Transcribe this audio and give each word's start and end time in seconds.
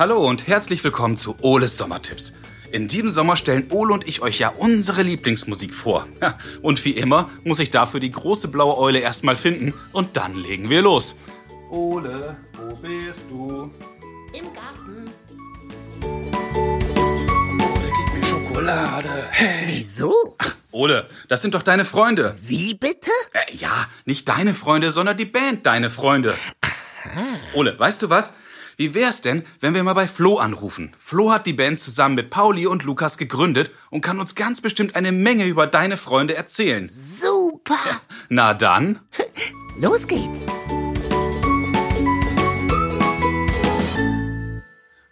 Hallo 0.00 0.26
und 0.26 0.46
herzlich 0.46 0.82
willkommen 0.82 1.18
zu 1.18 1.36
Oles 1.42 1.76
Sommertipps. 1.76 2.32
In 2.72 2.88
diesem 2.88 3.10
Sommer 3.10 3.36
stellen 3.36 3.66
Ole 3.70 3.92
und 3.92 4.08
ich 4.08 4.22
euch 4.22 4.38
ja 4.38 4.48
unsere 4.48 5.02
Lieblingsmusik 5.02 5.74
vor. 5.74 6.08
Und 6.62 6.82
wie 6.86 6.92
immer 6.92 7.28
muss 7.44 7.60
ich 7.60 7.68
dafür 7.68 8.00
die 8.00 8.10
große 8.10 8.48
blaue 8.48 8.78
Eule 8.78 9.00
erstmal 9.00 9.36
finden 9.36 9.74
und 9.92 10.16
dann 10.16 10.36
legen 10.36 10.70
wir 10.70 10.80
los. 10.80 11.16
Ole, 11.70 12.34
wo 12.54 12.74
bist 12.76 13.26
du? 13.28 13.70
Im 14.32 14.46
Garten. 14.54 15.10
Ole, 17.62 17.92
gib 17.98 18.14
mir 18.14 18.24
Schokolade. 18.24 19.28
Hey. 19.32 19.64
Wieso? 19.66 20.14
Ole, 20.70 21.10
das 21.28 21.42
sind 21.42 21.52
doch 21.52 21.62
deine 21.62 21.84
Freunde. 21.84 22.34
Wie 22.40 22.72
bitte? 22.72 23.10
Äh, 23.34 23.54
ja, 23.54 23.86
nicht 24.06 24.26
deine 24.26 24.54
Freunde, 24.54 24.92
sondern 24.92 25.18
die 25.18 25.26
Band 25.26 25.66
Deine 25.66 25.90
Freunde. 25.90 26.32
Ole, 27.52 27.78
weißt 27.78 28.00
du 28.00 28.08
was? 28.08 28.32
Wie 28.80 28.94
wär's 28.94 29.20
denn, 29.20 29.44
wenn 29.60 29.74
wir 29.74 29.82
mal 29.82 29.92
bei 29.92 30.06
Flo 30.06 30.38
anrufen? 30.38 30.96
Flo 30.98 31.30
hat 31.30 31.44
die 31.44 31.52
Band 31.52 31.80
zusammen 31.80 32.14
mit 32.14 32.30
Pauli 32.30 32.66
und 32.66 32.82
Lukas 32.82 33.18
gegründet 33.18 33.70
und 33.90 34.00
kann 34.00 34.18
uns 34.18 34.34
ganz 34.34 34.62
bestimmt 34.62 34.96
eine 34.96 35.12
Menge 35.12 35.44
über 35.44 35.66
deine 35.66 35.98
Freunde 35.98 36.34
erzählen. 36.34 36.86
Super. 36.86 37.76
Na 38.30 38.54
dann. 38.54 39.00
Los 39.78 40.08
geht's. 40.08 40.46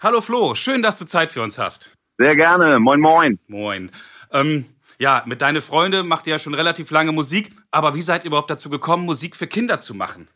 Hallo 0.01 0.23
Flo, 0.23 0.55
schön, 0.55 0.83
dass 0.83 0.99
du 0.99 1.05
Zeit 1.05 1.31
für 1.31 1.43
uns 1.43 1.59
hast. 1.59 1.91
Sehr 2.17 2.37
gerne. 2.37 2.81
Moin, 2.81 3.01
moin. 3.01 3.39
Moin. 3.49 3.91
Ähm, 4.33 4.65
ja, 4.99 5.25
mit 5.27 5.43
deine 5.43 5.61
Freunde 5.61 6.05
macht 6.05 6.27
ihr 6.27 6.31
ja 6.31 6.39
schon 6.39 6.55
relativ 6.55 6.91
lange 6.91 7.13
Musik, 7.13 7.53
aber 7.71 7.95
wie 7.95 8.01
seid 8.01 8.25
ihr 8.25 8.29
überhaupt 8.29 8.51
dazu 8.51 8.71
gekommen, 8.71 9.05
Musik 9.05 9.37
für 9.37 9.47
Kinder 9.47 9.79
zu 9.79 9.95
machen? 9.95 10.27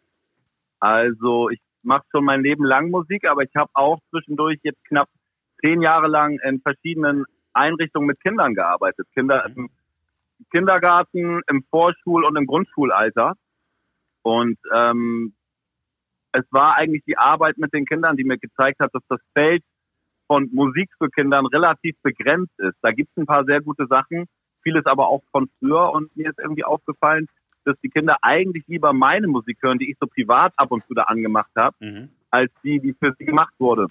Also 0.81 1.49
ich 1.49 1.61
mache 1.83 2.05
schon 2.11 2.25
mein 2.25 2.43
Leben 2.43 2.65
lang 2.65 2.91
Musik, 2.91 3.27
aber 3.27 3.43
ich 3.43 3.55
habe 3.57 3.71
auch 3.75 3.99
zwischendurch 4.11 4.59
jetzt 4.63 4.85
knapp 4.87 5.09
zehn 5.61 5.83
Jahre 5.83 6.09
lang 6.09 6.39
in 6.45 6.61
verschiedenen 6.61 7.25
Einrichtungen 7.53 8.07
mit 8.07 8.21
Kindern 8.21 8.55
gearbeitet. 8.55 9.07
Kinder 9.15 9.47
im 9.47 9.71
Kindergarten, 10.51 11.41
im 11.49 11.65
Vorschul- 11.71 12.25
und 12.25 12.37
im 12.37 12.47
Grundschulalter. 12.47 13.35
Und 14.23 14.59
ähm, 14.75 15.35
es 16.33 16.45
war 16.51 16.77
eigentlich 16.77 17.05
die 17.07 17.19
Arbeit 17.19 17.59
mit 17.59 17.73
den 17.73 17.85
Kindern, 17.85 18.17
die 18.17 18.25
mir 18.25 18.39
gezeigt 18.39 18.81
hat, 18.81 18.95
dass 18.95 19.03
das 19.09 19.21
Feld 19.35 19.63
von 20.27 20.49
Musik 20.53 20.91
für 20.99 21.11
Kindern 21.11 21.47
relativ 21.47 21.95
begrenzt 22.03 22.59
ist. 22.59 22.77
Da 22.83 22.91
gibt 22.91 23.11
es 23.11 23.23
ein 23.23 23.27
paar 23.27 23.45
sehr 23.45 23.61
gute 23.61 23.87
Sachen, 23.87 24.27
vieles 24.63 24.87
aber 24.87 25.09
auch 25.09 25.23
von 25.31 25.51
früher. 25.59 25.93
Und 25.93 26.17
mir 26.17 26.31
ist 26.31 26.39
irgendwie 26.39 26.65
aufgefallen, 26.65 27.27
dass 27.65 27.79
die 27.81 27.89
Kinder 27.91 28.17
eigentlich 28.23 28.67
lieber 28.67 28.93
meine 28.93 29.29
Musik 29.29 29.59
hören, 29.63 29.79
die 29.79 29.91
ich 29.91 29.97
so 30.01 30.07
privat 30.07 30.53
ab 30.57 30.71
und 30.71 30.85
zu 30.87 30.95
da 30.95 31.05
angemacht 31.05 31.51
habe, 31.57 31.77
Mhm. 31.81 32.09
als 32.31 32.51
die, 32.63 32.81
die 32.81 32.95
für 32.95 33.15
sie 33.19 33.25
gemacht 33.25 33.55
wurde. 33.59 33.87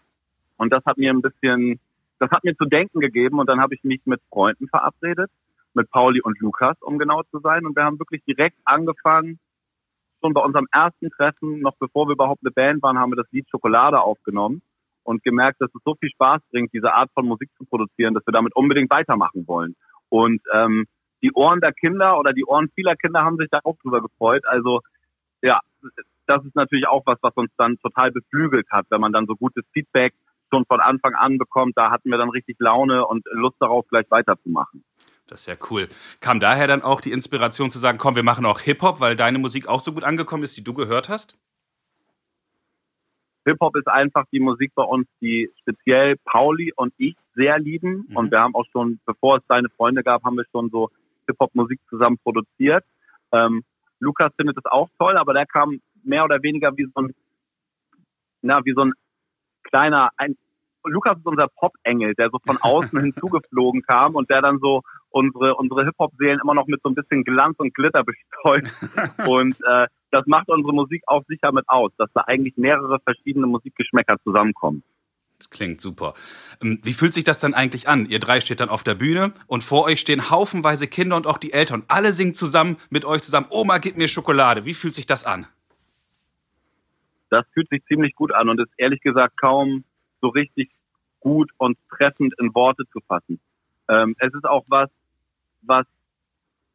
Und 0.58 0.72
das 0.72 0.84
hat 0.86 0.98
mir 0.98 1.12
ein 1.12 1.22
bisschen, 1.22 1.80
das 2.20 2.30
hat 2.32 2.44
mir 2.44 2.56
zu 2.56 2.66
denken 2.66 3.00
gegeben. 3.00 3.40
Und 3.40 3.48
dann 3.50 3.60
habe 3.62 3.74
ich 3.74 3.84
mich 3.84 4.02
mit 4.06 4.22
Freunden 4.30 4.68
verabredet, 4.68 5.32
mit 5.74 5.90
Pauli 5.90 6.22
und 6.22 6.40
Lukas, 6.40 6.78
um 6.82 7.00
genau 7.00 7.24
zu 7.32 7.40
sein. 7.40 7.66
Und 7.66 7.76
wir 7.76 7.84
haben 7.84 7.98
wirklich 8.00 8.24
direkt 8.26 8.58
angefangen, 8.66 9.40
schon 10.22 10.34
bei 10.34 10.42
unserem 10.42 10.68
ersten 10.72 11.10
Treffen, 11.10 11.62
noch 11.62 11.76
bevor 11.78 12.08
wir 12.08 12.14
überhaupt 12.14 12.42
eine 12.44 12.52
Band 12.52 12.84
waren, 12.84 13.00
haben 13.00 13.12
wir 13.12 13.16
das 13.16 13.32
Lied 13.32 13.50
Schokolade 13.50 14.00
aufgenommen 14.02 14.62
und 15.04 15.24
gemerkt, 15.24 15.62
dass 15.62 15.74
es 15.74 15.82
so 15.84 15.96
viel 15.96 16.10
Spaß 16.12 16.42
bringt, 16.52 16.72
diese 16.74 16.94
Art 16.94 17.10
von 17.14 17.26
Musik 17.26 17.50
zu 17.58 17.66
produzieren, 17.66 18.14
dass 18.14 18.26
wir 18.28 18.34
damit 18.34 18.56
unbedingt 18.56 18.92
weitermachen 18.92 19.48
wollen. 19.48 19.76
Und 20.10 20.42
ähm, 20.54 20.86
die 21.22 21.32
Ohren 21.34 21.62
der 21.62 21.74
Kinder 21.74 22.20
oder 22.20 22.34
die 22.34 22.46
Ohren 22.46 22.70
vieler 22.76 22.96
Kinder 22.96 23.24
haben 23.24 23.38
sich 23.38 23.50
da 23.50 23.60
auch 23.64 23.78
drüber 23.82 24.02
gefreut. 24.02 24.46
Also 24.46 24.82
ja, 25.42 25.60
das 26.28 26.46
ist 26.46 26.56
natürlich 26.56 26.88
auch 26.88 27.04
was, 27.06 27.18
was 27.22 27.34
uns 27.36 27.52
dann 27.58 27.78
total 27.80 28.12
beflügelt 28.12 28.68
hat, 28.72 28.86
wenn 28.90 29.02
man 29.02 29.12
dann 29.12 29.26
so 29.28 29.36
gutes 29.36 29.66
Feedback 29.74 30.14
schon 30.52 30.66
von 30.66 30.80
Anfang 30.80 31.16
an 31.16 31.38
bekommt. 31.38 31.78
Da 31.78 31.92
hatten 31.92 32.10
wir 32.10 32.18
dann 32.18 32.30
richtig 32.30 32.58
Laune 32.60 33.06
und 33.06 33.26
Lust 33.32 33.56
darauf, 33.60 33.88
gleich 33.88 34.10
weiterzumachen. 34.10 34.84
Das 35.28 35.42
ist 35.42 35.48
ja 35.48 35.56
cool. 35.70 35.88
Kam 36.20 36.40
daher 36.40 36.68
dann 36.68 36.82
auch 36.82 37.00
die 37.00 37.14
Inspiration 37.14 37.70
zu 37.70 37.80
sagen, 37.80 37.98
komm, 37.98 38.16
wir 38.16 38.24
machen 38.24 38.46
auch 38.46 38.60
Hip-Hop, 38.60 39.00
weil 39.00 39.16
deine 39.16 39.40
Musik 39.40 39.68
auch 39.68 39.80
so 39.80 39.94
gut 39.94 40.04
angekommen 40.04 40.44
ist, 40.44 40.58
die 40.58 40.64
du 40.64 40.74
gehört 40.74 41.08
hast? 41.08 41.40
Hip-Hop 43.46 43.76
ist 43.78 43.88
einfach 43.88 44.26
die 44.32 44.40
Musik 44.40 44.74
bei 44.76 44.84
uns, 44.84 45.08
die 45.22 45.50
speziell 45.62 46.18
Pauli 46.26 46.74
und 46.76 46.94
ich 46.98 47.16
sehr 47.34 47.58
lieben. 47.60 48.06
Mhm. 48.10 48.18
Und 48.18 48.32
wir 48.32 48.42
haben 48.42 48.56
auch 48.56 48.66
schon, 48.72 49.00
bevor 49.06 49.38
es 49.38 49.44
deine 49.48 49.70
Freunde 49.70 50.04
gab, 50.04 50.24
haben 50.24 50.36
wir 50.36 50.46
schon 50.52 50.70
so 50.70 50.90
Hip-Hop-Musik 51.28 51.80
zusammen 51.90 52.18
produziert. 52.24 52.84
Ähm, 53.32 53.64
Lukas 54.00 54.32
findet 54.36 54.58
es 54.58 54.66
auch 54.66 54.90
toll, 54.98 55.18
aber 55.18 55.34
der 55.34 55.46
kam 55.46 55.80
mehr 56.04 56.24
oder 56.24 56.42
weniger 56.42 56.76
wie 56.76 56.86
so 56.94 57.02
ein, 57.02 57.14
na, 58.42 58.66
wie 58.66 58.74
so 58.74 58.86
ein 58.86 58.94
kleiner, 59.64 60.10
ein, 60.18 60.36
Lukas 60.84 61.18
ist 61.18 61.26
unser 61.26 61.48
Pop-Engel, 61.48 62.16
der 62.16 62.30
so 62.30 62.40
von 62.46 62.58
außen 62.62 63.00
hinzugeflogen 63.00 63.84
kam 63.84 64.16
und 64.16 64.30
der 64.30 64.42
dann 64.42 64.60
so 64.60 64.82
unsere, 65.10 65.56
unsere 65.56 65.86
Hip-Hop-Seelen 65.86 66.40
immer 66.42 66.56
noch 66.56 66.68
mit 66.68 66.82
so 66.82 66.90
ein 66.90 66.96
bisschen 66.96 67.24
Glanz 67.24 67.60
und 67.60 67.74
Glitter 67.74 68.04
bestreut. 68.04 68.66
und 69.28 69.56
äh, 69.66 69.88
das 70.12 70.26
macht 70.26 70.50
unsere 70.50 70.74
Musik 70.74 71.04
auch 71.08 71.24
sicher 71.28 71.52
mit 71.52 71.66
aus, 71.68 71.92
dass 71.98 72.10
da 72.14 72.22
eigentlich 72.22 72.58
mehrere 72.58 73.00
verschiedene 73.00 73.48
Musikgeschmäcker 73.48 74.18
zusammenkommen. 74.24 74.84
Klingt 75.52 75.82
super. 75.82 76.14
Ähm, 76.62 76.80
Wie 76.84 76.94
fühlt 76.94 77.14
sich 77.14 77.26
das 77.26 77.40
dann 77.40 77.54
eigentlich 77.54 77.88
an? 77.88 78.08
Ihr 78.08 78.20
drei 78.20 78.40
steht 78.40 78.62
dann 78.62 78.70
auf 78.70 78.84
der 78.84 78.96
Bühne 78.96 79.34
und 79.48 79.64
vor 79.64 79.84
euch 79.84 80.00
stehen 80.00 80.32
haufenweise 80.32 80.88
Kinder 80.88 81.18
und 81.18 81.28
auch 81.28 81.38
die 81.38 81.54
Eltern. 81.54 81.84
Alle 81.90 82.14
singen 82.14 82.34
zusammen 82.34 82.78
mit 82.90 83.06
euch 83.06 83.22
zusammen. 83.22 83.48
Oma, 83.50 83.78
gib 83.78 83.98
mir 83.98 84.08
Schokolade. 84.08 84.66
Wie 84.66 84.74
fühlt 84.74 84.96
sich 84.96 85.06
das 85.06 85.26
an? 85.26 85.46
Das 87.30 87.46
fühlt 87.54 87.70
sich 87.70 87.84
ziemlich 87.86 88.16
gut 88.16 88.34
an 88.34 88.50
und 88.50 88.60
ist 88.60 88.72
ehrlich 88.78 89.02
gesagt 89.02 89.40
kaum 89.40 89.84
so 90.22 90.30
richtig 90.30 90.70
gut 91.20 91.52
und 91.58 91.78
treffend 91.90 92.34
in 92.40 92.54
Worte 92.56 92.84
zu 92.92 93.00
fassen. 93.08 93.40
Ähm, 93.90 94.16
es 94.20 94.34
ist 94.34 94.46
auch 94.46 94.64
was, 94.68 94.90
was 95.62 95.86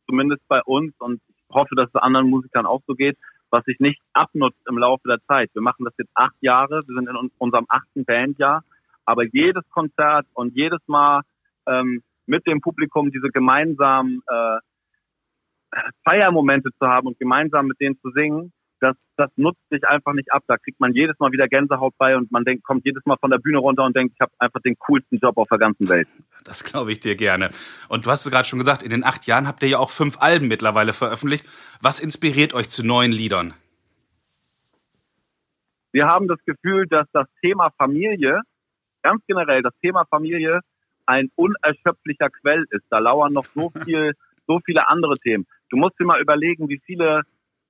zumindest 0.07 0.47
bei 0.49 0.63
uns 0.63 0.95
und 0.99 1.21
ich 1.29 1.55
hoffe, 1.55 1.75
dass 1.77 1.89
es 1.89 1.95
anderen 1.95 2.29
Musikern 2.29 2.67
auch 2.67 2.83
so 2.87 2.95
geht, 2.95 3.17
was 3.51 3.65
sich 3.65 3.79
nicht 3.81 4.01
abnutzt 4.13 4.61
im 4.69 4.79
Laufe 4.79 5.07
der 5.09 5.19
Zeit. 5.27 5.51
Wir 5.55 5.63
machen 5.63 5.85
das 5.85 5.95
jetzt 5.99 6.11
acht 6.15 6.37
Jahre, 6.41 6.83
wir 6.87 6.95
sind 6.95 7.09
in 7.09 7.17
un- 7.17 7.31
unserem 7.39 7.67
achten 7.69 8.05
Bandjahr, 8.05 8.65
aber 9.05 9.25
jedes 9.25 9.69
Konzert 9.71 10.27
und 10.35 10.55
jedes 10.55 10.81
Mal 10.87 11.23
ähm, 11.67 12.03
mit 12.27 12.47
dem 12.47 12.61
Publikum 12.61 13.11
diese 13.11 13.29
gemeinsamen 13.29 14.21
äh, 14.27 14.59
Feiermomente 16.05 16.71
zu 16.79 16.87
haben 16.87 17.07
und 17.09 17.19
gemeinsam 17.19 17.67
mit 17.67 17.81
denen 17.81 17.99
zu 18.01 18.11
singen, 18.11 18.53
das, 18.81 18.97
das 19.17 19.31
nutzt 19.37 19.61
sich 19.71 19.87
einfach 19.87 20.13
nicht 20.13 20.33
ab. 20.33 20.43
Da 20.47 20.57
kriegt 20.57 20.81
man 20.81 20.93
jedes 20.93 21.19
Mal 21.19 21.33
wieder 21.33 21.49
Gänsehaut 21.49 21.95
bei 21.99 22.17
und 22.17 22.31
man 22.31 22.45
denkt, 22.45 22.65
kommt 22.65 22.85
jedes 22.85 23.05
Mal 23.07 23.17
von 23.19 23.31
der 23.31 23.39
Bühne 23.39 23.59
runter 23.59 23.85
und 23.85 23.97
denkt, 23.97 24.15
ich 24.15 24.21
habe 24.21 24.33
einfach 24.39 24.61
den 24.61 24.77
coolsten 24.79 25.19
Job 25.19 25.37
auf 25.39 25.49
der 25.49 25.59
ganzen 25.59 25.89
Welt. 25.89 26.09
Das 26.45 26.65
glaube 26.65 26.93
ich 26.93 27.01
dir 27.01 27.17
gerne. 27.17 27.51
Und 27.89 28.07
du 28.07 28.11
hast 28.11 28.27
es 28.27 28.33
gerade 28.33 28.47
schon 28.47 28.59
gesagt, 28.59 28.83
in 28.83 28.91
den 28.91 29.05
acht 29.05 29.27
Jahren 29.27 29.49
habt 29.49 29.63
ihr 29.63 29.69
ja 29.71 29.79
auch 29.79 29.91
fünf 29.91 30.21
Alben 30.21 30.49
mittlerweile 30.49 30.93
veröffentlicht. 30.93 31.47
Was 31.81 32.01
inspiriert 32.01 32.55
euch 32.55 32.69
zu 32.69 32.85
neuen 32.87 33.13
Liedern? 33.13 33.55
Wir 35.93 36.07
haben 36.07 36.29
das 36.29 36.39
Gefühl, 36.45 36.87
dass 36.89 37.07
das 37.13 37.27
Thema 37.41 37.71
Familie, 37.79 38.43
ganz 39.03 39.23
generell 39.27 39.63
das 39.63 39.73
Thema 39.81 40.05
Familie, 40.05 40.61
ein 41.07 41.31
unerschöpflicher 41.37 42.29
Quell 42.29 42.65
ist. 42.71 42.85
Da 42.91 42.99
lauern 42.99 43.33
noch 43.33 43.47
so 43.47 43.71
viel, 43.85 44.13
so 44.47 44.61
viele 44.65 44.89
andere 44.89 45.17
Themen. 45.17 45.47
Du 45.71 45.77
musst 45.77 45.99
dir 45.99 46.05
mal 46.05 46.21
überlegen, 46.21 46.69
wie 46.69 46.81
viele 46.85 47.23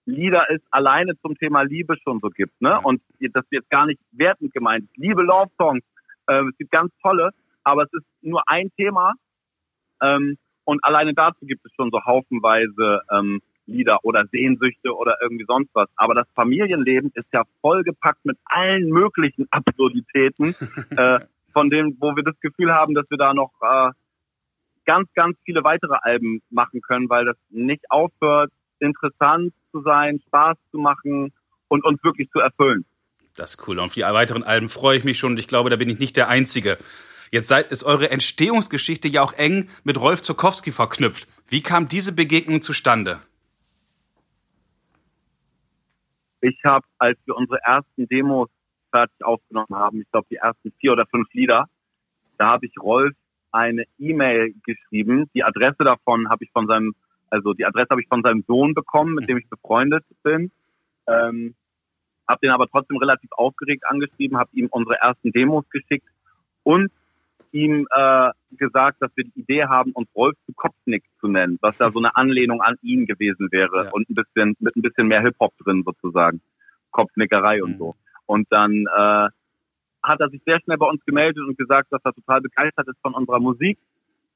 Lieder 0.07 0.47
es 0.51 0.61
alleine 0.71 1.19
zum 1.21 1.37
Thema 1.37 1.63
Liebe 1.63 1.97
schon 2.03 2.21
so 2.21 2.31
gibt, 2.31 2.61
ne? 2.63 2.81
Und 2.81 3.03
das 3.21 3.45
wird 3.51 3.69
gar 3.71 3.87
nicht 3.87 4.01
wertend 4.13 4.55
gemeint. 4.55 4.89
Liebe 4.95 5.23
Love 5.23 5.51
Songs, 5.59 5.83
äh, 6.29 6.45
es 6.49 6.57
gibt 6.57 6.71
ganz 6.71 6.93
tolle, 7.03 7.31
aber 7.65 7.83
es 7.83 7.93
ist 7.93 8.07
nur 8.23 8.43
ein 8.47 8.71
Thema. 8.77 9.15
Ähm, 10.01 10.39
und 10.65 10.85
alleine 10.85 11.13
dazu 11.13 11.45
gibt 11.47 11.65
es 11.67 11.73
schon 11.75 11.91
so 11.91 12.05
haufenweise 12.05 13.03
ähm, 13.13 13.41
Lieder 13.67 13.99
oder 14.05 14.27
Sehnsüchte 14.27 14.95
oder 14.95 15.17
irgendwie 15.21 15.45
sonst 15.47 15.71
was. 15.75 15.89
Aber 15.97 16.15
das 16.15 16.29
Familienleben 16.35 17.11
ist 17.15 17.27
ja 17.33 17.43
vollgepackt 17.61 18.25
mit 18.25 18.39
allen 18.45 18.89
möglichen 18.89 19.47
Absurditäten, 19.51 20.55
äh, 20.97 21.21
von 21.53 21.69
denen, 21.71 21.97
wo 22.01 22.15
wir 22.15 22.23
das 22.23 22.39
Gefühl 22.41 22.73
haben, 22.73 22.95
dass 22.95 23.11
wir 23.11 23.19
da 23.19 23.35
noch 23.35 23.53
äh, 23.61 23.91
ganz, 24.85 25.13
ganz 25.15 25.37
viele 25.45 25.65
weitere 25.65 25.97
Alben 26.01 26.43
machen 26.51 26.81
können, 26.81 27.09
weil 27.11 27.25
das 27.25 27.37
nicht 27.51 27.91
aufhört, 27.91 28.53
interessant 28.81 29.53
zu 29.73 29.83
sein, 29.83 30.21
Spaß 30.27 30.57
zu 30.71 30.79
machen 30.79 31.33
und 31.69 31.85
uns 31.85 32.03
wirklich 32.03 32.31
zu 32.31 32.39
erfüllen. 32.39 32.85
Das 33.35 33.55
ist 33.55 33.69
cool. 33.69 33.79
Und 33.79 33.87
auf 33.87 33.95
die 33.95 34.03
weiteren 34.03 34.43
Alben 34.43 34.69
freue 34.69 34.99
ich 34.99 35.05
mich 35.05 35.19
schon 35.19 35.33
und 35.33 35.39
ich 35.39 35.49
glaube, 35.49 35.71
da 35.71 35.77
bin 35.77 35.91
ich 35.91 35.99
nicht 35.99 36.17
der 36.17 36.29
Einzige. 36.29 36.79
Jetzt 37.31 37.49
seid, 37.49 37.73
ist 37.73 37.85
eure 37.85 38.11
Entstehungsgeschichte 38.11 39.09
ja 39.09 39.23
auch 39.23 39.33
eng 39.33 39.69
mit 39.85 40.01
Rolf 40.01 40.23
Zukowski 40.23 40.71
verknüpft. 40.71 41.27
Wie 41.49 41.63
kam 41.63 41.89
diese 41.89 42.15
Begegnung 42.15 42.63
zustande? 42.63 43.21
Ich 46.41 46.59
habe, 46.65 46.87
als 46.99 47.19
wir 47.25 47.37
unsere 47.37 47.59
ersten 47.63 48.07
Demos 48.09 48.49
fertig 48.91 49.25
aufgenommen 49.25 49.75
haben, 49.75 50.01
ich 50.01 50.11
glaube 50.11 50.29
die 50.31 50.37
ersten 50.37 50.73
vier 50.79 50.93
oder 50.93 51.07
fünf 51.07 51.33
Lieder, 51.33 51.67
da 52.39 52.47
habe 52.47 52.67
ich 52.67 52.73
Rolf 52.79 53.15
eine 53.51 53.85
E-Mail 53.99 54.55
geschrieben. 54.65 55.31
Die 55.35 55.43
Adresse 55.43 55.83
davon 55.83 56.29
habe 56.29 56.45
ich 56.45 56.51
von 56.53 56.67
seinem, 56.67 56.95
also 57.31 57.55
die 57.55 57.65
Adresse 57.65 57.89
habe 57.91 58.01
ich 58.03 58.09
von 58.09 58.23
seinem 58.23 58.43
Sohn 58.47 58.75
bekommen, 58.75 59.15
mit 59.15 59.29
dem 59.29 59.39
ich 59.39 59.49
befreundet 59.49 60.05
bin. 60.23 60.51
Ähm, 61.07 61.55
habe 62.29 62.41
den 62.43 62.51
aber 62.51 62.67
trotzdem 62.67 62.97
relativ 62.97 63.31
aufgeregt 63.33 63.85
angeschrieben, 63.87 64.39
habe 64.39 64.51
ihm 64.53 64.67
unsere 64.71 64.97
ersten 65.01 65.31
Demos 65.33 65.65
geschickt 65.71 66.09
und 66.65 66.91
ihm 67.53 67.87
äh, 67.95 68.31
gesagt, 68.57 69.01
dass 69.01 69.11
wir 69.17 69.25
die 69.25 69.39
Idee 69.41 69.65
haben, 69.67 69.93
uns 69.93 70.09
Rolf 70.15 70.35
zu 70.47 70.53
Kopfnick 70.53 71.05
zu 71.21 71.29
nennen, 71.29 71.59
was 71.63 71.79
da 71.79 71.91
so 71.91 72.01
eine 72.01 72.17
Anlehnung 72.17 72.61
an 72.61 72.77
ihn 72.83 73.07
gewesen 73.07 73.49
wäre 73.53 73.85
Ja. 73.85 73.91
und 73.93 74.11
ein 74.11 74.15
bisschen 74.15 74.57
mit 74.59 74.75
ein 74.77 74.83
bisschen 74.83 75.07
mehr 75.07 75.23
Hip 75.23 75.37
Hop 75.41 75.57
drin 75.59 75.85
sozusagen, 75.85 76.41
Kopfnickerei 76.91 77.63
und 77.63 77.73
Mhm. 77.75 77.79
so. 77.79 77.95
Und 78.27 78.49
dann 78.51 78.87
äh, 78.87 79.29
hat 80.03 80.21
er 80.21 80.29
sich 80.31 80.43
sehr 80.45 80.61
schnell 80.61 80.79
bei 80.79 80.87
uns 80.87 81.05
gemeldet 81.05 81.45
und 81.47 81.57
gesagt, 81.57 81.93
dass 81.93 82.05
er 82.05 82.13
total 82.13 82.41
begeistert 82.41 82.89
ist 82.89 82.99
von 83.01 83.15
unserer 83.15 83.39
Musik 83.41 83.79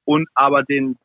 und 0.04 0.28
aber 0.34 0.62
den 0.62 0.96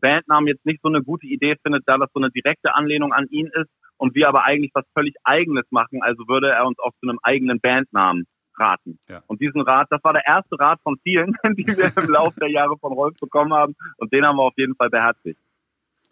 Bandnamen 0.00 0.48
jetzt 0.48 0.64
nicht 0.66 0.80
so 0.82 0.88
eine 0.88 1.02
gute 1.02 1.26
Idee 1.26 1.56
findet, 1.62 1.84
da 1.86 1.98
das 1.98 2.10
so 2.12 2.20
eine 2.20 2.30
direkte 2.30 2.74
Anlehnung 2.74 3.12
an 3.12 3.26
ihn 3.30 3.46
ist 3.46 3.70
und 3.96 4.14
wir 4.14 4.28
aber 4.28 4.44
eigentlich 4.44 4.72
was 4.74 4.84
völlig 4.94 5.14
Eigenes 5.24 5.64
machen, 5.70 6.02
also 6.02 6.28
würde 6.28 6.50
er 6.50 6.66
uns 6.66 6.78
auch 6.78 6.92
zu 7.00 7.08
einem 7.08 7.18
eigenen 7.22 7.60
Bandnamen 7.60 8.26
raten. 8.58 8.98
Ja. 9.08 9.22
Und 9.26 9.40
diesen 9.40 9.60
Rat, 9.60 9.88
das 9.90 10.02
war 10.02 10.12
der 10.12 10.26
erste 10.26 10.58
Rat 10.58 10.80
von 10.82 10.96
vielen, 11.02 11.36
die 11.56 11.66
wir 11.66 11.92
im 11.96 12.08
Laufe 12.08 12.40
der 12.40 12.50
Jahre 12.50 12.76
von 12.78 12.92
Rolf 12.92 13.16
bekommen 13.20 13.52
haben 13.52 13.74
und 13.98 14.12
den 14.12 14.24
haben 14.24 14.36
wir 14.36 14.44
auf 14.44 14.56
jeden 14.56 14.74
Fall 14.76 14.90
beherzigt. 14.90 15.38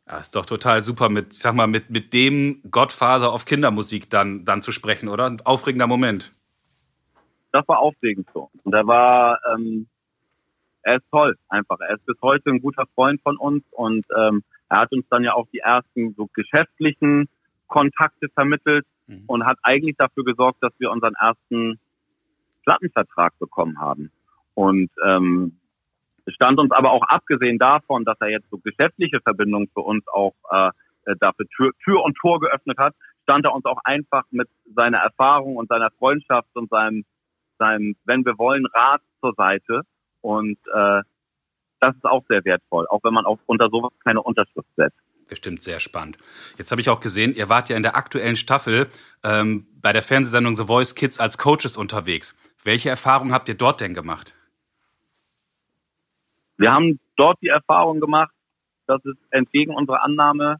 Ja, 0.07 0.19
ist 0.19 0.37
doch 0.37 0.45
total 0.45 0.83
super 0.83 1.09
mit, 1.09 1.33
sag 1.33 1.55
mal, 1.55 1.67
mit, 1.67 1.89
mit 1.89 2.13
dem 2.13 2.61
Gottfaser 2.71 3.33
auf 3.33 3.47
Kindermusik 3.47 4.11
dann, 4.11 4.45
dann 4.45 4.61
zu 4.61 4.71
sprechen, 4.71 5.09
oder? 5.09 5.25
Ein 5.25 5.41
aufregender 5.45 5.87
Moment. 5.87 6.35
Das 7.53 7.67
war 7.69 7.79
aufregend 7.79 8.29
so. 8.35 8.51
Und 8.65 8.75
er 8.75 8.87
war, 8.87 9.41
ähm, 9.55 9.87
er 10.85 10.97
ist 10.97 11.11
toll 11.11 11.37
einfach. 11.49 11.81
Er 11.81 11.95
ist 11.95 12.07
bis 12.07 12.17
heute 12.23 12.51
ein 12.51 12.61
guter 12.61 12.85
Freund 12.95 13.21
von 13.23 13.37
uns 13.37 13.65
und 13.71 14.07
ähm, 14.17 14.43
er 14.69 14.81
hat 14.81 14.93
uns 14.93 15.07
dann 15.11 15.25
ja 15.25 15.35
auch 15.35 15.47
die 15.53 15.59
ersten 15.59 16.15
so 16.17 16.29
geschäftlichen 16.33 17.29
Kontakte 17.67 18.29
vermittelt 18.29 18.87
Mhm. 19.07 19.25
und 19.27 19.47
hat 19.47 19.59
eigentlich 19.63 19.97
dafür 19.97 20.25
gesorgt, 20.25 20.63
dass 20.63 20.73
wir 20.79 20.91
unseren 20.91 21.15
ersten 21.15 21.79
Plattenvertrag 22.65 23.39
bekommen 23.39 23.79
haben. 23.79 24.11
Und 24.55 24.91
ähm, 25.05 25.59
stand 26.29 26.59
uns 26.59 26.71
aber 26.73 26.93
auch 26.93 27.03
abgesehen 27.03 27.59
davon, 27.59 28.05
dass 28.05 28.17
er 28.21 28.31
jetzt 28.31 28.49
so 28.51 28.59
geschäftliche 28.59 29.21
Verbindungen 29.21 29.69
für 29.75 29.81
uns 29.81 30.07
auch 30.09 30.35
äh, 30.51 30.71
äh, 31.07 31.17
dafür 31.21 31.47
Tür, 31.49 31.73
Tür 31.83 32.03
und 32.03 32.17
Tor 32.17 32.41
geöffnet 32.41 32.79
hat, 32.79 32.95
stand 33.25 33.45
er 33.45 33.55
uns 33.55 33.65
auch 33.65 33.79
einfach 33.85 34.25
mit 34.31 34.49
seiner 34.75 34.99
Erfahrung 34.99 35.57
und 35.57 35.69
seiner 35.69 35.91
Freundschaft 35.99 36.49
und 36.55 36.71
seinem, 36.71 37.05
seinem, 37.59 37.97
wenn 38.05 38.25
wir 38.25 38.39
wollen, 38.39 38.67
Rat 38.67 39.03
zur 39.21 39.35
Seite. 39.35 39.83
Und 40.25 40.57
äh, 40.73 41.03
das 41.81 41.95
ist 41.97 42.05
auch 42.07 42.25
sehr 42.29 42.43
wertvoll, 42.47 42.87
auch 42.89 43.01
wenn 43.05 43.13
man 43.13 43.27
auch 43.27 43.39
unter 43.45 43.69
sowas 43.69 43.93
keine 44.03 44.23
Unterschrift 44.23 44.69
setzt. 44.75 44.97
Bestimmt 45.29 45.61
sehr 45.61 45.81
spannend. 45.81 46.17
Jetzt 46.57 46.71
habe 46.71 46.81
ich 46.81 46.89
auch 46.89 47.01
gesehen, 47.01 47.35
ihr 47.35 47.51
wart 47.51 47.69
ja 47.69 47.77
in 47.77 47.83
der 47.83 47.95
aktuellen 47.95 48.37
Staffel 48.37 48.89
ähm, 49.23 49.67
bei 49.83 49.93
der 49.93 50.01
Fernsehsendung 50.01 50.57
The 50.57 50.65
Voice 50.65 50.95
Kids 50.95 51.21
als 51.21 51.37
Coaches 51.37 51.77
unterwegs. 51.77 52.39
Welche 52.63 52.89
Erfahrungen 52.89 53.35
habt 53.35 53.49
ihr 53.51 53.55
dort 53.55 53.83
denn 53.83 53.93
gemacht? 53.93 54.35
Wir 56.57 56.73
haben 56.73 56.99
dort 57.17 57.37
die 57.43 57.49
Erfahrung 57.49 58.01
gemacht, 58.01 58.33
dass 58.87 59.05
es 59.05 59.17
entgegen 59.29 59.75
unserer 59.75 60.03
Annahme 60.03 60.57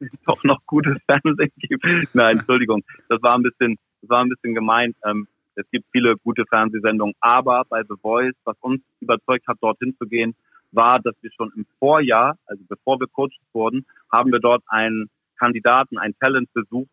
doch 0.26 0.42
noch 0.42 0.58
gutes 0.66 0.96
Fernsehen 1.06 1.52
gibt. 1.56 1.84
Nein, 2.14 2.38
Entschuldigung, 2.38 2.82
das 3.08 3.22
war 3.22 3.36
ein 3.36 3.44
bisschen, 3.44 3.78
das 4.00 4.10
war 4.10 4.24
ein 4.24 4.28
bisschen 4.28 4.56
gemein. 4.56 4.96
Ähm, 5.04 5.28
es 5.54 5.68
gibt 5.70 5.86
viele 5.92 6.16
gute 6.18 6.44
Fernsehsendungen, 6.46 7.14
aber 7.20 7.64
bei 7.68 7.82
The 7.82 7.96
Voice, 8.00 8.34
was 8.44 8.56
uns 8.60 8.80
überzeugt 9.00 9.46
hat, 9.48 9.58
dorthin 9.60 9.96
zu 9.98 10.06
gehen, 10.06 10.34
war, 10.72 11.00
dass 11.00 11.14
wir 11.20 11.30
schon 11.32 11.52
im 11.56 11.66
Vorjahr, 11.78 12.38
also 12.46 12.64
bevor 12.68 12.98
wir 12.98 13.06
Coaches 13.06 13.40
wurden, 13.52 13.84
haben 14.10 14.32
wir 14.32 14.38
dort 14.38 14.62
einen 14.68 15.10
Kandidaten, 15.38 15.98
ein 15.98 16.14
Talent 16.18 16.52
besucht, 16.52 16.90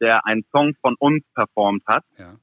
der 0.00 0.26
einen 0.26 0.44
Song 0.50 0.74
von 0.80 0.96
uns 0.98 1.22
performt 1.34 1.84
hat 1.86 2.04
Ja. 2.18 2.36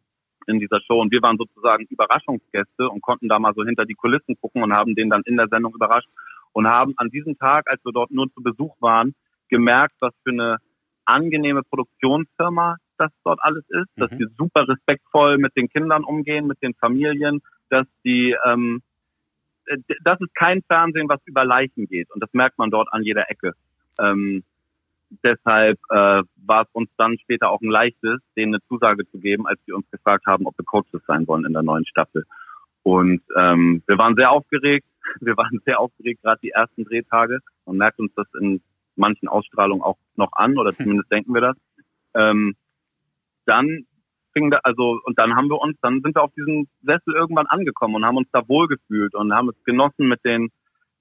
in 0.47 0.59
dieser 0.59 0.79
Show. 0.81 0.99
Und 1.01 1.11
wir 1.11 1.21
waren 1.21 1.37
sozusagen 1.37 1.85
Überraschungsgäste 1.89 2.89
und 2.89 3.01
konnten 3.01 3.27
da 3.27 3.39
mal 3.39 3.53
so 3.53 3.63
hinter 3.63 3.85
die 3.85 3.95
Kulissen 3.95 4.39
gucken 4.39 4.63
und 4.63 4.73
haben 4.73 4.95
den 4.95 5.09
dann 5.09 5.23
in 5.25 5.37
der 5.37 5.47
Sendung 5.47 5.73
überrascht 5.73 6.09
und 6.53 6.67
haben 6.67 6.93
an 6.97 7.09
diesem 7.09 7.37
Tag, 7.37 7.69
als 7.69 7.83
wir 7.83 7.91
dort 7.91 8.11
nur 8.11 8.31
zu 8.33 8.41
Besuch 8.41 8.75
waren, 8.79 9.13
gemerkt, 9.49 9.95
was 9.99 10.13
für 10.23 10.31
eine 10.31 10.57
angenehme 11.05 11.63
Produktionsfirma 11.63 12.77
das 13.01 13.11
dort 13.23 13.39
alles 13.41 13.63
ist, 13.69 13.89
dass 13.97 14.11
Mhm. 14.11 14.17
die 14.17 14.27
super 14.37 14.67
respektvoll 14.67 15.37
mit 15.37 15.55
den 15.55 15.69
Kindern 15.69 16.03
umgehen, 16.03 16.47
mit 16.47 16.61
den 16.61 16.73
Familien, 16.75 17.41
dass 17.69 17.87
die, 18.05 18.35
ähm, 18.45 18.81
äh, 19.65 19.77
das 20.03 20.19
ist 20.21 20.33
kein 20.35 20.61
Fernsehen, 20.63 21.09
was 21.09 21.19
über 21.25 21.43
Leichen 21.45 21.87
geht 21.87 22.09
und 22.11 22.21
das 22.21 22.31
merkt 22.33 22.57
man 22.57 22.71
dort 22.71 22.91
an 22.93 23.03
jeder 23.03 23.29
Ecke. 23.29 23.53
Ähm, 23.99 24.43
deshalb 25.23 25.79
äh, 25.89 26.23
war 26.45 26.61
es 26.63 26.69
uns 26.71 26.89
dann 26.97 27.17
später 27.19 27.49
auch 27.49 27.61
ein 27.61 27.69
leichtes, 27.69 28.21
denen 28.37 28.55
eine 28.55 28.63
Zusage 28.67 29.09
zu 29.09 29.19
geben, 29.19 29.47
als 29.47 29.59
die 29.67 29.73
uns 29.73 29.89
gefragt 29.91 30.25
haben, 30.25 30.45
ob 30.45 30.57
wir 30.57 30.65
Coaches 30.65 31.01
sein 31.07 31.27
wollen 31.27 31.45
in 31.45 31.53
der 31.53 31.63
neuen 31.63 31.85
Staffel. 31.85 32.25
Und 32.83 33.21
ähm, 33.37 33.83
wir 33.87 33.97
waren 33.97 34.15
sehr 34.15 34.31
aufgeregt. 34.31 34.85
Wir 35.19 35.35
waren 35.35 35.59
sehr 35.65 35.79
aufgeregt, 35.79 36.21
gerade 36.21 36.39
die 36.43 36.51
ersten 36.51 36.85
Drehtage. 36.85 37.39
Man 37.65 37.77
merkt 37.77 37.99
uns 37.99 38.13
das 38.15 38.27
in 38.39 38.61
manchen 38.95 39.27
Ausstrahlungen 39.27 39.81
auch 39.83 39.97
noch 40.15 40.31
an, 40.33 40.57
oder 40.57 40.73
zumindest 40.77 41.11
denken 41.11 41.33
wir 41.33 41.41
das. 41.41 41.57
Ähm, 42.13 42.55
dann 43.45 43.85
fing 44.33 44.49
da, 44.51 44.59
also, 44.63 44.99
und 45.03 45.17
dann 45.19 45.35
haben 45.35 45.49
wir 45.49 45.59
uns, 45.59 45.77
dann 45.81 46.01
sind 46.01 46.15
wir 46.15 46.23
auf 46.23 46.33
diesem 46.33 46.67
Sessel 46.83 47.13
irgendwann 47.13 47.47
angekommen 47.47 47.95
und 47.95 48.05
haben 48.05 48.17
uns 48.17 48.29
da 48.31 48.47
wohlgefühlt 48.47 49.13
und 49.13 49.33
haben 49.33 49.49
es 49.49 49.63
genossen, 49.65 50.07
mit 50.07 50.23
den 50.23 50.49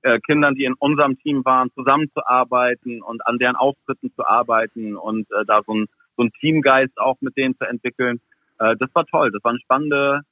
äh, 0.02 0.18
Kindern, 0.20 0.54
die 0.54 0.64
in 0.64 0.74
unserem 0.74 1.18
Team 1.18 1.44
waren, 1.44 1.70
zusammenzuarbeiten 1.74 3.02
und 3.02 3.26
an 3.26 3.38
deren 3.38 3.56
Auftritten 3.56 4.12
zu 4.14 4.26
arbeiten 4.26 4.96
und 4.96 5.30
äh, 5.30 5.44
da 5.46 5.60
so 5.66 5.74
ein, 5.74 5.86
so 6.16 6.24
ein 6.24 6.32
Teamgeist 6.40 6.98
auch 6.98 7.16
mit 7.20 7.36
denen 7.36 7.56
zu 7.56 7.64
entwickeln. 7.64 8.20
Äh, 8.58 8.76
das 8.78 8.90
war 8.94 9.06
toll, 9.06 9.30
das 9.30 9.44
war 9.44 9.50
eine 9.50 9.60
spannende 9.60 10.22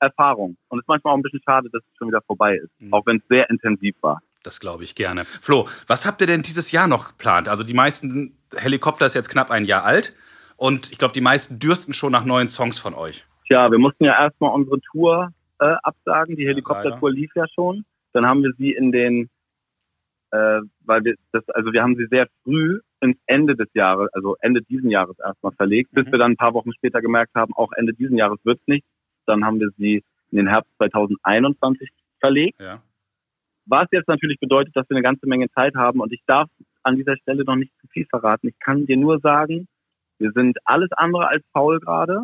Erfahrung. 0.00 0.56
Und 0.68 0.78
es 0.78 0.82
ist 0.82 0.88
manchmal 0.88 1.14
auch 1.14 1.18
ein 1.18 1.22
bisschen 1.22 1.42
schade, 1.44 1.70
dass 1.70 1.82
es 1.82 1.96
schon 1.96 2.08
wieder 2.08 2.22
vorbei 2.22 2.56
ist, 2.56 2.70
Mhm. 2.80 2.92
auch 2.92 3.06
wenn 3.06 3.18
es 3.18 3.22
sehr 3.28 3.48
intensiv 3.48 3.94
war. 4.00 4.20
Das 4.42 4.58
glaube 4.58 4.82
ich 4.82 4.96
gerne. 4.96 5.24
Flo, 5.24 5.68
was 5.86 6.04
habt 6.04 6.20
ihr 6.20 6.26
denn 6.26 6.42
dieses 6.42 6.72
Jahr 6.72 6.88
noch 6.88 7.10
geplant? 7.10 7.48
Also 7.48 7.62
die 7.62 7.74
meisten 7.74 8.36
Helikopter 8.56 9.06
ist 9.06 9.14
jetzt 9.14 9.30
knapp 9.30 9.52
ein 9.52 9.64
Jahr 9.64 9.84
alt 9.84 10.14
und 10.62 10.92
ich 10.92 10.98
glaube, 10.98 11.12
die 11.12 11.20
meisten 11.20 11.58
dürsten 11.58 11.92
schon 11.92 12.12
nach 12.12 12.24
neuen 12.24 12.46
Songs 12.46 12.78
von 12.78 12.94
euch. 12.94 13.26
Tja, 13.48 13.68
wir 13.72 13.80
mussten 13.80 14.04
ja 14.04 14.12
erstmal 14.12 14.54
unsere 14.54 14.80
Tour 14.80 15.32
äh, 15.58 15.74
absagen. 15.82 16.36
Die 16.36 16.44
Ja, 16.44 16.50
Helikoptertour 16.50 17.10
lief 17.10 17.32
ja 17.34 17.46
schon. 17.52 17.84
Dann 18.12 18.26
haben 18.26 18.44
wir 18.44 18.52
sie 18.56 18.70
in 18.70 18.92
den, 18.92 19.28
äh, 20.30 20.60
weil 20.84 21.02
wir 21.04 21.16
das, 21.32 21.48
also 21.48 21.72
wir 21.72 21.82
haben 21.82 21.96
sie 21.96 22.06
sehr 22.06 22.28
früh 22.44 22.78
ins 23.00 23.18
Ende 23.26 23.56
des 23.56 23.68
Jahres, 23.74 24.08
also 24.12 24.36
Ende 24.40 24.62
diesen 24.62 24.88
Jahres 24.88 25.18
erstmal 25.18 25.50
verlegt, 25.52 25.90
bis 25.90 26.06
Mhm. 26.06 26.12
wir 26.12 26.18
dann 26.20 26.32
ein 26.32 26.36
paar 26.36 26.54
Wochen 26.54 26.72
später 26.72 27.00
gemerkt 27.00 27.34
haben, 27.34 27.52
auch 27.54 27.72
Ende 27.72 27.92
diesen 27.92 28.16
Jahres 28.16 28.38
wird's 28.44 28.66
nicht. 28.68 28.86
Dann 29.26 29.44
haben 29.44 29.58
wir 29.58 29.70
sie 29.78 30.04
in 30.30 30.36
den 30.36 30.46
Herbst 30.46 30.70
2021 30.76 31.88
verlegt. 32.20 32.60
Ja. 32.60 32.80
Was 33.66 33.88
jetzt 33.90 34.06
natürlich 34.06 34.38
bedeutet, 34.38 34.76
dass 34.76 34.88
wir 34.88 34.96
eine 34.96 35.02
ganze 35.02 35.26
Menge 35.26 35.50
Zeit 35.50 35.74
haben 35.74 36.00
und 36.00 36.12
ich 36.12 36.22
darf 36.26 36.48
an 36.84 36.94
dieser 36.94 37.16
Stelle 37.16 37.42
noch 37.42 37.56
nicht 37.56 37.72
zu 37.80 37.88
viel 37.88 38.06
verraten. 38.06 38.46
Ich 38.46 38.58
kann 38.60 38.86
dir 38.86 38.96
nur 38.96 39.18
sagen, 39.18 39.66
wir 40.22 40.32
sind 40.32 40.56
alles 40.64 40.88
andere 40.96 41.26
als 41.26 41.44
faul 41.52 41.80
gerade, 41.80 42.20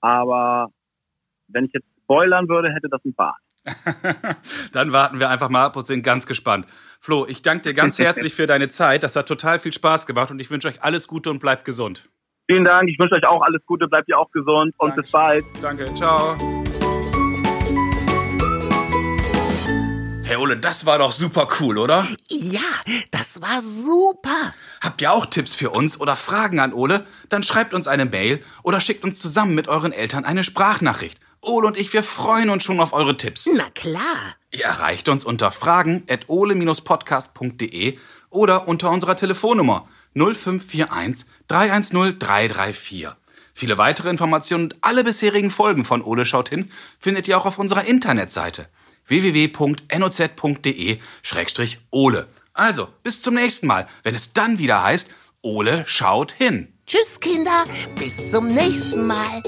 aber 0.00 0.68
wenn 1.48 1.64
ich 1.64 1.72
jetzt 1.72 1.86
spoilern 2.02 2.48
würde, 2.48 2.72
hätte 2.72 2.88
das 2.88 3.04
ein 3.04 3.14
Bart. 3.14 3.36
Dann 4.72 4.92
warten 4.92 5.18
wir 5.18 5.30
einfach 5.30 5.48
mal 5.48 5.64
ab 5.64 5.76
und 5.76 5.86
sind 5.86 6.02
ganz 6.02 6.26
gespannt. 6.26 6.66
Flo, 7.00 7.26
ich 7.26 7.42
danke 7.42 7.62
dir 7.62 7.74
ganz 7.74 7.98
herzlich 7.98 8.34
für 8.34 8.46
deine 8.46 8.68
Zeit. 8.68 9.02
Das 9.02 9.16
hat 9.16 9.26
total 9.26 9.58
viel 9.58 9.72
Spaß 9.72 10.06
gemacht 10.06 10.30
und 10.30 10.38
ich 10.38 10.50
wünsche 10.50 10.68
euch 10.68 10.82
alles 10.82 11.08
Gute 11.08 11.30
und 11.30 11.40
bleibt 11.40 11.64
gesund. 11.64 12.08
Vielen 12.46 12.64
Dank, 12.64 12.90
ich 12.90 12.98
wünsche 12.98 13.14
euch 13.14 13.26
auch 13.26 13.42
alles 13.42 13.64
Gute, 13.64 13.88
bleibt 13.88 14.08
ihr 14.08 14.18
auch 14.18 14.30
gesund 14.30 14.74
und 14.76 14.94
bis 14.94 15.10
bald. 15.10 15.44
Danke, 15.62 15.86
ciao. 15.94 16.36
Hey 20.34 20.40
Ole, 20.42 20.56
das 20.56 20.84
war 20.84 20.98
doch 20.98 21.12
super 21.12 21.46
cool, 21.60 21.78
oder? 21.78 22.08
Ja, 22.26 22.58
das 23.12 23.40
war 23.40 23.62
super. 23.62 24.52
Habt 24.80 25.00
ihr 25.00 25.12
auch 25.12 25.26
Tipps 25.26 25.54
für 25.54 25.70
uns 25.70 26.00
oder 26.00 26.16
Fragen 26.16 26.58
an 26.58 26.72
Ole? 26.72 27.06
Dann 27.28 27.44
schreibt 27.44 27.72
uns 27.72 27.86
eine 27.86 28.04
Mail 28.04 28.42
oder 28.64 28.80
schickt 28.80 29.04
uns 29.04 29.20
zusammen 29.20 29.54
mit 29.54 29.68
euren 29.68 29.92
Eltern 29.92 30.24
eine 30.24 30.42
Sprachnachricht. 30.42 31.20
Ole 31.40 31.68
und 31.68 31.78
ich, 31.78 31.92
wir 31.92 32.02
freuen 32.02 32.50
uns 32.50 32.64
schon 32.64 32.80
auf 32.80 32.92
eure 32.92 33.16
Tipps. 33.16 33.48
Na 33.54 33.70
klar. 33.76 34.34
Ihr 34.50 34.64
erreicht 34.64 35.08
uns 35.08 35.24
unter 35.24 35.52
fragen 35.52 36.02
at 36.08 36.28
ole-podcast.de 36.28 37.96
oder 38.30 38.66
unter 38.66 38.90
unserer 38.90 39.14
Telefonnummer 39.14 39.86
0541 40.16 41.26
310 41.46 42.18
334. 42.18 43.06
Viele 43.52 43.78
weitere 43.78 44.10
Informationen 44.10 44.64
und 44.64 44.76
alle 44.80 45.04
bisherigen 45.04 45.52
Folgen 45.52 45.84
von 45.84 46.02
Ole 46.02 46.26
schaut 46.26 46.48
hin 46.48 46.72
findet 46.98 47.28
ihr 47.28 47.38
auch 47.38 47.46
auf 47.46 47.60
unserer 47.60 47.84
Internetseite 47.84 48.66
www.noz.de-ole. 49.06 49.88
Also, 52.52 52.88
bis 53.02 53.20
zum 53.20 53.34
nächsten 53.34 53.66
Mal, 53.66 53.86
wenn 54.02 54.14
es 54.14 54.32
dann 54.32 54.58
wieder 54.58 54.82
heißt, 54.82 55.10
Ole 55.42 55.84
schaut 55.86 56.32
hin. 56.32 56.72
Tschüss, 56.86 57.20
Kinder. 57.20 57.64
Bis 57.98 58.30
zum 58.30 58.54
nächsten 58.54 59.06
Mal. 59.06 59.42